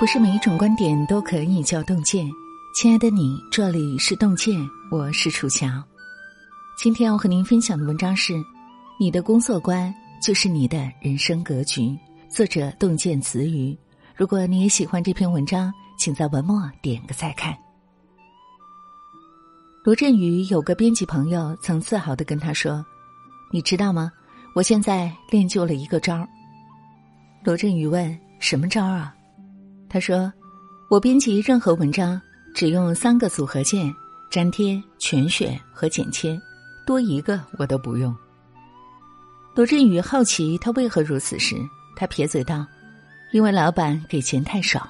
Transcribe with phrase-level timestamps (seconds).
[0.00, 2.28] 不是每一种观点都可以叫洞见。
[2.74, 4.60] 亲爱的你，这里是洞见，
[4.90, 5.68] 我是楚乔。
[6.76, 8.34] 今天要和您分享的文章是：
[8.98, 11.96] 你的工作观就是你的人生格局。
[12.28, 13.78] 作者洞见词语。
[14.16, 17.56] 如果你也喜欢这篇文章，请在文末点个再看。
[19.84, 22.84] 罗振宇有个编辑朋友曾自豪的跟他说
[23.52, 24.10] ：“你知道吗？
[24.52, 26.28] 我现在练就了一个招儿。”
[27.44, 29.14] 罗振宇问：“什么招儿啊？”
[29.88, 30.30] 他说
[30.90, 32.20] ：“我编辑任何文章
[32.54, 33.94] 只用三个组合键：
[34.32, 36.38] 粘贴、全选和剪切，
[36.84, 38.14] 多一个我都不用。”
[39.54, 41.56] 罗振宇好奇他为何如此时，
[41.94, 42.66] 他撇嘴道
[43.32, 44.88] ：“因为老板给钱太少。”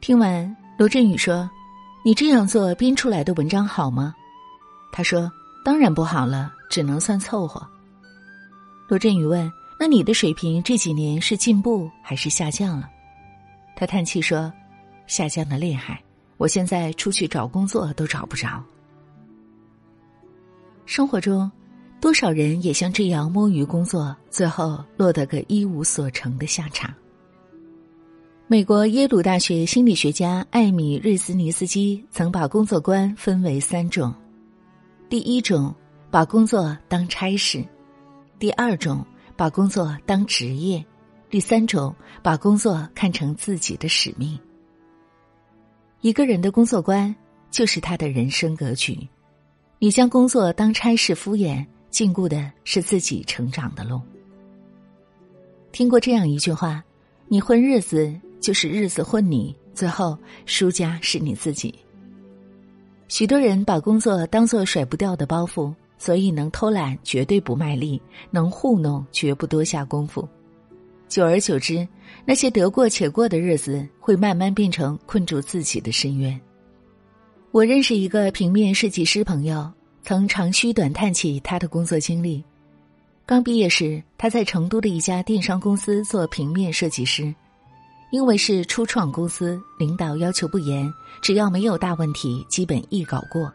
[0.00, 1.50] 听完，罗振宇说
[2.04, 4.14] ：“你这样做编出来的文章好吗？”
[4.92, 5.32] 他说
[5.64, 7.66] ：“当然不好了，只能算凑合。”
[8.88, 12.90] 罗振宇问：“那你的水平这几年是进步还是下降了？”
[13.76, 14.52] 他叹气说
[15.06, 16.02] ：“下降的厉害，
[16.36, 18.62] 我现在出去找工作都找不着。”
[20.86, 21.50] 生活中，
[22.00, 26.94] 多少人也像这样摸鱼工作，最后落得个一无所成的下场。
[28.46, 34.14] 美国耶鲁大学心理学家艾米瑞斯尼斯基曾把工作观分为三种：
[35.08, 35.74] 第一种，
[36.10, 37.62] 把工作当差事；
[38.38, 39.04] 第二种，
[39.36, 40.84] 把工作当职业。
[41.30, 44.38] 第三种，把工作看成自己的使命。
[46.00, 47.14] 一个人的工作观
[47.50, 49.08] 就是他的人生格局。
[49.80, 54.00] 你将工作当差事敷衍，禁锢的是自己成长的路。
[55.72, 56.84] 听过这样一句话
[57.26, 61.74] ：“你混日子，就是日子混你，最后输家是你自己。”
[63.08, 68.00] 许多人把工作当做甩不掉的包袱，所以能偷懒绝对不卖力，
[68.30, 70.28] 能糊弄绝不多下功夫。
[71.08, 71.86] 久而久之，
[72.24, 76.38] 那些得过且过的日子会慢慢变成困住自己的深渊。
[77.52, 79.70] 我认识一个平面设计师朋友，
[80.02, 82.42] 曾长吁短叹起他的工作经历。
[83.26, 87.32] 刚毕业时，他在成都的一家电商公司做平面设计师，
[88.10, 93.52] 因为是初创公司，领导要求不严，只要没有大问题，基本一稿过，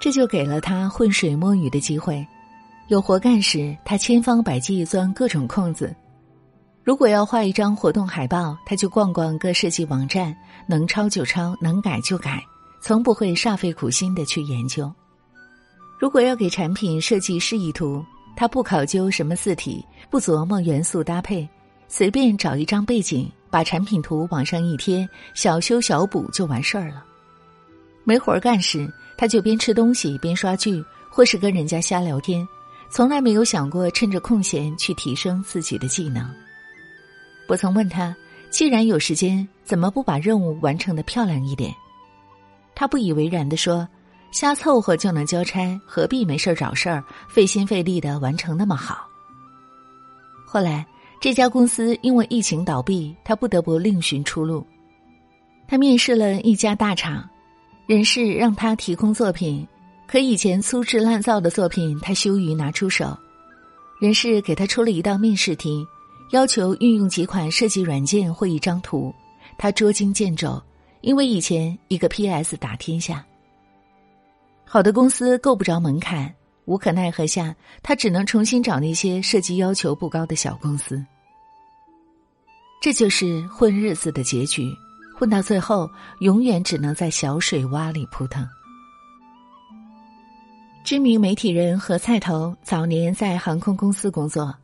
[0.00, 2.26] 这就给了他浑水摸鱼的机会。
[2.88, 5.94] 有活干时，他千方百计钻各种空子。
[6.84, 10.36] 如果要画一张活动海报，他就逛逛各设计网站，
[10.68, 12.40] 能抄就抄，能改就改，
[12.80, 14.92] 从不会煞费苦心的去研究。
[15.98, 18.04] 如果要给产品设计示意图，
[18.36, 21.48] 他不考究什么字体，不琢磨元素搭配，
[21.88, 27.04] 随便找一张背景，把产品图往上一贴，小修小补就完事儿了。
[28.06, 32.46] 没活干时，他就边吃东西边刷剧，或是跟人家瞎聊天，
[32.88, 36.32] 从来没有想过趁着空闲去提升自己的技能。
[37.48, 38.14] 我曾问他
[38.48, 41.74] ：“既然有时间，怎么不把任务完成的漂亮一点？”
[42.76, 43.88] 他不以为然的说
[44.30, 49.04] ：“瞎凑合就能交差，何必没事找事儿，费心费力的完成那么好？”
[50.46, 50.86] 后来
[51.20, 54.64] 这家公司因为疫情倒闭，他不得不另寻出路。
[55.66, 57.28] 他面试了一家大厂，
[57.86, 59.66] 人事让他提供作品，
[60.08, 63.16] 可以前粗制滥造的作品，他羞于拿出手。
[64.00, 65.86] 人事给他出了一道面试题。
[66.32, 69.14] 要求运用几款设计软件或一张图，
[69.56, 70.60] 他捉襟见肘，
[71.00, 73.24] 因为以前一个 PS 打天下。
[74.64, 81.00] 好的公司够不着门槛，无可奈何下，他只能重新找那些设计要求不高的小公司。
[82.82, 84.68] 这就是混日子的结局，
[85.18, 85.90] 混到最后，
[86.20, 88.46] 永远只能在小水洼里扑腾。
[90.84, 94.54] 知名媒体人何菜头早年在航空公司工作。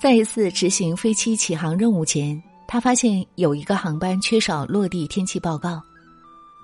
[0.00, 5.80] 在一次执行飞机起航任务前，他发现有一个航班缺少落地天气报告，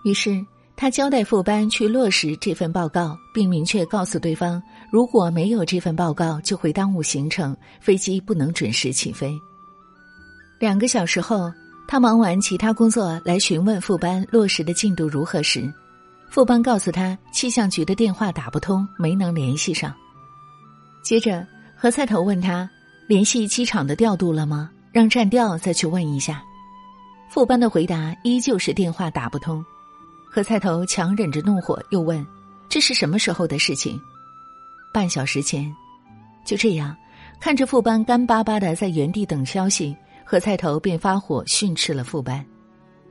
[0.04, 0.44] 于是
[0.76, 4.60] 他交代副班去落实这份报告，并明确告诉对方，
[4.90, 9.38] 如果没有这份报告，就会耽误行程，飞机不能准时起飞。
[10.58, 11.50] 两个小时后，
[11.90, 15.68] 他忙完其他工作来询问副班落实的进度如何时，
[16.28, 19.92] 副班告诉他气象局的电话打不通，没能联系上。
[21.02, 21.44] 接着
[21.74, 22.70] 何菜头问他。
[23.08, 24.70] 联系机场的调度了吗？
[24.92, 26.40] 让站调再去问一下。
[27.28, 29.64] 副班的回答依旧是电话打不通。
[30.30, 32.24] 何菜头强忍着怒火，又问
[32.70, 34.00] ：“这是什么时候的事情？”
[34.94, 35.68] 半小时前。
[36.44, 36.96] 就这样，
[37.40, 39.96] 看着副班干巴巴的在原地等消息，
[40.30, 42.46] 何菜头便发火训斥了副班。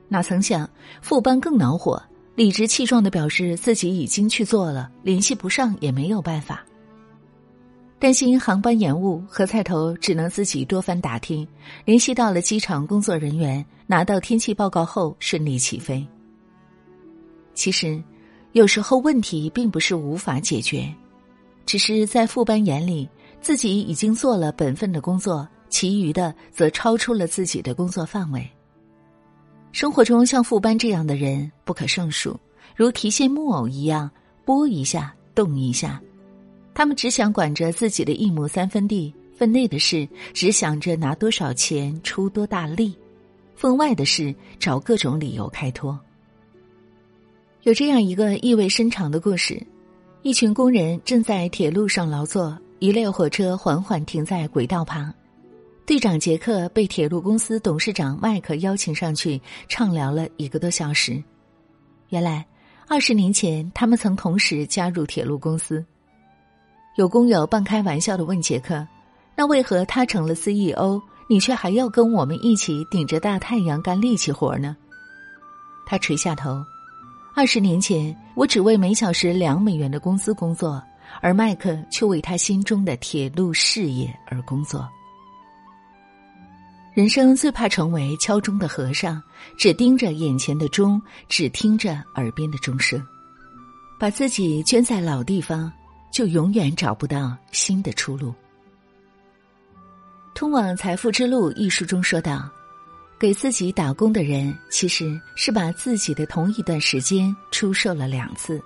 [0.07, 0.69] 哪曾想，
[1.01, 2.01] 副班更恼火，
[2.33, 6.65] 理直气壮的表示自己已经去做了，联系不上也没有办法。
[7.99, 11.45] 担心航班延误，何菜头只能自己多番打听，
[11.83, 16.07] 联系到了机场工作人员，拿到天气报告后顺利起飞。
[17.53, 18.01] 其实，
[18.53, 20.89] 有时候问题并不是无法解决，
[21.65, 23.09] 只是在副班眼里，
[23.41, 28.47] 自己已经做了本分的工作，其余的则超出了自己的工作范围。
[29.71, 32.39] 生活中像副班这样的人不可胜数，
[32.75, 34.09] 如提线木偶一样，
[34.43, 36.01] 拨一下动一下。
[36.73, 42.97] 他们只想管着自己的一亩三分地，分内的事只想着拿多少钱出多大力，
[43.55, 45.99] 分外的事找各种理由开脱。
[47.63, 49.61] 有这样一个意味深长的故事：
[50.21, 55.13] 一群工人正在铁路上劳作，一列火车缓缓停在轨道旁，
[55.89, 61.19] 队长杰克被铁路公司董事长麦克邀请上去畅聊了一个多小时。
[62.09, 62.45] 原来，
[62.87, 65.83] 二十年前他们曾同时加入铁路公司。
[66.95, 68.87] 有工友半开玩笑的问杰克
[69.35, 74.77] ：“那为何他成了 CEO，你却还要跟我们一起顶着大太阳干力气活呢？”
[75.89, 76.63] 他垂下头。
[77.35, 80.79] 二十年前，我只为每小时两美元的工资工作，
[81.19, 84.87] 而麦克却为他心中的铁路事业而工作。
[86.99, 89.23] 人生最怕成为敲钟的和尚，
[89.57, 93.01] 只盯着眼前的钟，只听着耳边的钟声，
[93.97, 95.71] 把自己圈在老地方。
[96.11, 98.31] 就永远找不到新的出路。
[100.33, 102.49] 《通往财富之路》一书中说道
[103.17, 108.61] ：“给自己打工的人，其实是把自己的同一段时间出售了两次，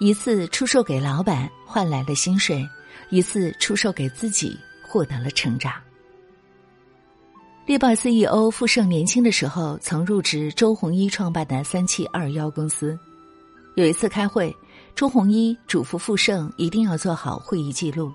[0.00, 2.68] 一次出售给老板换来了薪水，
[3.10, 5.74] 一次出售给自己获得了成长。”
[7.64, 12.98] 猎豹 CEO 傅盛年轻的时候曾入职周鸿祎创办的三七二幺公司，
[13.76, 14.54] 有一次开会。
[14.96, 18.12] 周鸿祎嘱咐傅盛一定要做好会议记录。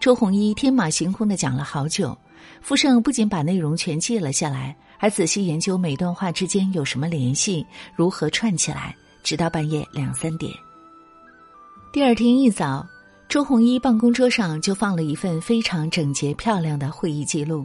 [0.00, 2.16] 周鸿祎天马行空的讲了好久，
[2.60, 7.64] 傅盛不仅把内容全记了下来，还仔细研究每段话之间有什么联系，
[7.94, 10.52] 如何串起来，直到半夜两三点。
[11.92, 12.84] 第二天一早，
[13.28, 17.64] 周鸿祎办公桌上就放了一份非常整洁漂亮的会议记录。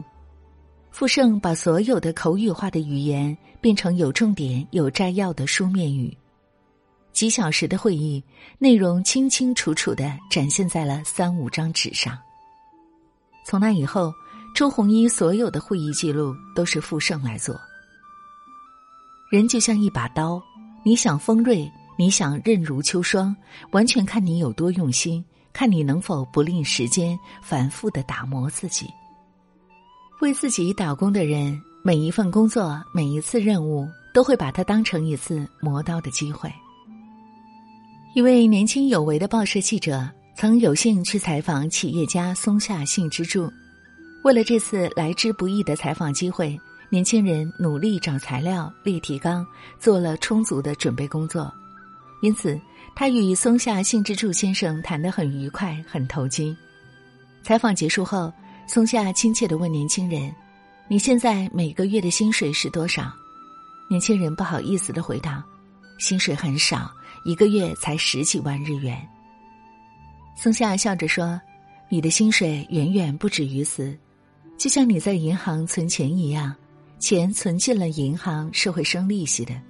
[0.90, 6.16] 傅盛把所有的口语化的语言变成有重点、有摘要的书面语。
[7.12, 8.22] 几小时的会议
[8.58, 12.18] 内容清清楚楚的展现在了三五张纸上。
[13.46, 14.12] 从那以后，
[14.54, 17.58] 周鸿祎所有的会议记录都是傅盛来做。
[19.30, 20.42] 人就像一把刀，
[20.82, 23.34] 你想锋锐，你想刃如秋霜，
[23.70, 28.86] 完全看你有多用心，看你能否不吝时间反复的打磨自己。
[30.20, 36.50] 为自己打工的人，每一份工作，每一次任务，都会把它当成一次磨刀的机会。
[38.14, 43.52] 一位年轻有为的报社记者曾有幸去采访企业家松下幸之助。
[44.24, 46.58] 为了这次来之不易的采访机会，
[46.88, 49.46] 年轻人努力找材料、列提纲，
[49.78, 51.52] 做了充足的准备工作。
[52.22, 52.58] 因此，
[52.94, 56.56] 他与松下幸之助先生谈得很愉快、很投机。
[57.42, 58.32] 采访结束后，
[58.66, 60.34] 松下亲切的问年轻人
[60.88, 63.12] ：“你现在每个月的薪水是多少？”
[63.88, 65.44] 年轻人不好意思的回答
[65.98, 66.90] ：“薪水很少。”
[67.24, 68.96] 一个月才十几万日元。
[70.36, 71.40] 松下笑着说
[71.90, 73.98] ：“你的薪水远远不止于此，
[74.56, 76.54] 就像你在银行存钱一样，
[77.00, 79.60] 钱存进了银行是会生利息的，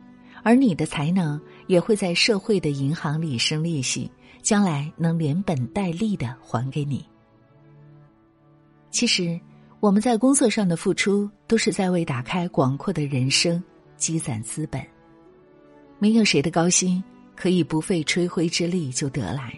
[0.43, 4.11] 而你的才能也会在社会的银行里生利息，
[4.43, 7.03] 将来能连本带利的还给你。
[8.97, 9.39] 其实，
[9.81, 13.63] 我们在工作上的付出，都是在为打开广阔的人生
[13.99, 14.81] 积攒资本。
[15.99, 17.05] 没有谁的高薪。”
[17.37, 19.53] 可以不费吹灰之力就得来。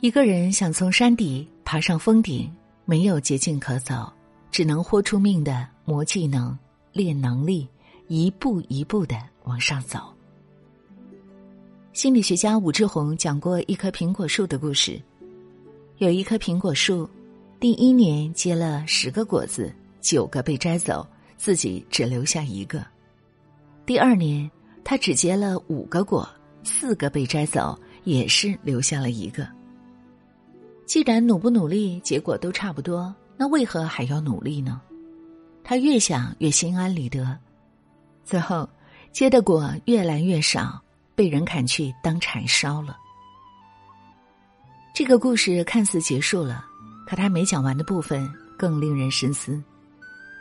[0.00, 2.50] 一个人想从山底爬上峰顶，
[2.86, 4.10] 没有捷径可走，
[4.50, 6.58] 只能豁出命的磨技能、
[6.94, 7.68] 练能力，
[8.08, 10.00] 一步一步的往上走。
[11.92, 14.98] 心理学家武志红讲过一棵苹果树的故事。
[15.98, 17.06] 有一棵苹果树，
[17.64, 22.84] 第一年结了十个果子，九个被摘走，自己只留下一个。
[23.86, 24.50] 第二年。
[24.84, 26.28] 他只结了五个果，
[26.62, 29.48] 四个被摘走，也是留下了一个。
[30.84, 34.78] 既然努不努力，结果都差不多，那为何还要努力呢？
[35.62, 37.38] 他越想越心安理得，
[38.26, 38.68] 最后
[39.10, 40.78] 结的果越来越少，
[41.14, 42.98] 被人砍去当柴烧了。
[44.94, 46.66] 这个故事看似结束了，
[47.14, 48.28] 可他没讲完的部分
[48.58, 49.62] 更令人深思，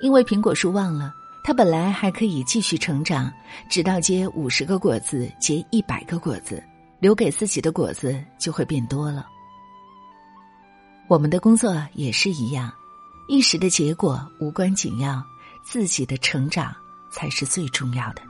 [0.01, 1.13] 因为苹果树忘了。
[1.43, 3.31] 他本来还可以继续成长，
[3.69, 6.63] 直到结五十个果子，结一百个果子，
[6.99, 9.27] 留给自己的果子就会变多了。
[11.07, 12.73] 我们的工作也是一样，
[13.27, 15.23] 一时的结果无关紧要，
[15.63, 16.75] 自己的成长
[17.11, 18.23] 才是最重要的。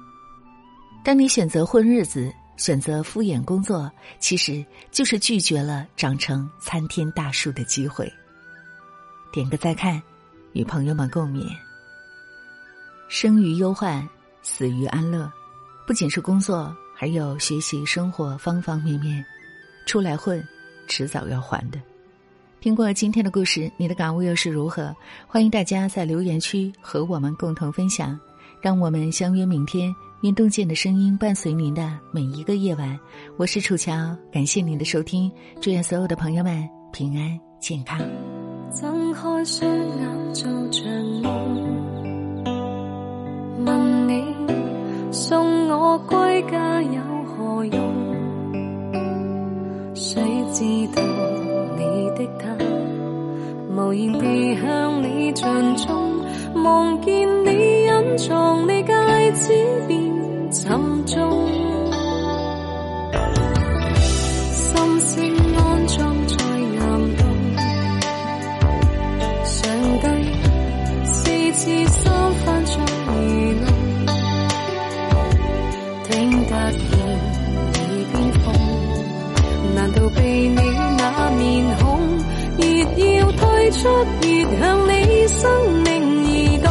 [1.02, 8.12] 当你选择混日子，选择敷衍工作，其实就是拒绝了长成参天大树的机会。
[9.34, 10.00] 点个再看，
[10.52, 11.44] 与朋友们共勉。
[13.08, 14.08] 生于忧患，
[14.44, 15.30] 死于安乐，
[15.88, 19.26] 不仅是工作，还有学习、生活方方面面。
[19.88, 20.48] 出来混，
[20.88, 21.82] 迟早要还的。
[22.62, 24.96] 听过今天的故事，你的感悟又是如何？
[25.26, 28.18] 欢迎大家在留言区和我们共同分享。
[28.62, 32.98] 让我们相约明天，运动健的声音伴随您的每一个夜晚。
[33.36, 38.00] 我是楚乔，感谢您的收听，祝愿所有的朋友们平安健康。
[38.82, 41.32] 睁开双眼做场梦，
[43.64, 44.36] 问你
[45.12, 47.80] 送我归家有何用？
[49.94, 50.64] 谁知
[50.96, 51.04] 道
[51.78, 52.50] 你的他，
[53.76, 56.20] 无言地向你尽忠，
[56.64, 59.54] 望见你隐藏你戒指
[59.88, 60.13] 变
[83.18, 83.78] 要退出，
[84.22, 84.28] 越
[84.60, 84.92] 向你
[85.28, 85.42] 生
[85.84, 85.88] 命
[86.26, 86.66] 移动。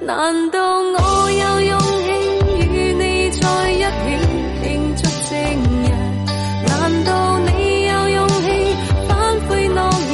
[0.00, 2.06] 难道我有勇气
[2.66, 3.40] 与你在
[3.70, 3.84] 一起
[4.62, 4.64] 庆
[4.96, 5.00] 祝
[5.30, 5.32] 正
[5.82, 5.86] 日？
[6.68, 6.70] 难
[7.04, 7.50] 道你
[7.86, 8.44] 有勇气
[9.08, 9.10] 反
[9.48, 9.78] 悔诺
[10.10, 10.12] 言？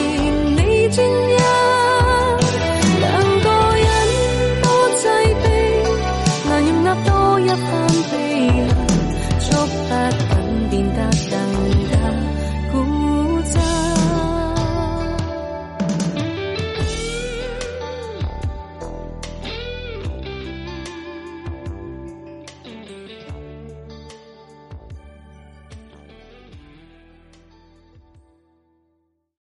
[0.56, 0.58] 你
[0.90, 1.36] 专一，
[3.00, 3.06] 两
[3.42, 3.86] 个人
[4.62, 4.66] 多
[5.00, 5.02] 制
[5.42, 5.46] 备，
[6.48, 7.08] 難以呃多
[7.40, 7.56] 一番
[8.10, 8.14] 悲
[8.68, 8.70] 涼。